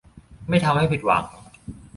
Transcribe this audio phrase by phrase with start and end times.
[0.49, 1.25] ไม่ทำให้ผิดหวัง